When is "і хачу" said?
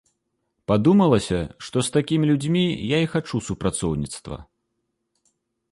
3.05-3.45